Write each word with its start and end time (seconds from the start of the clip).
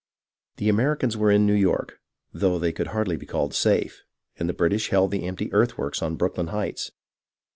The 0.57 0.67
Americans 0.67 1.15
were 1.15 1.29
in 1.29 1.45
New 1.45 1.53
York, 1.53 1.99
though 2.33 2.57
they 2.57 2.71
could 2.71 2.87
hardly 2.87 3.17
be 3.17 3.27
called 3.27 3.53
"safe," 3.53 4.01
and 4.39 4.49
the 4.49 4.51
British 4.53 4.89
held 4.89 5.11
the 5.11 5.27
empty 5.27 5.53
earthworks 5.53 6.01
on 6.01 6.15
Brooklyn 6.15 6.47
Heights. 6.47 6.89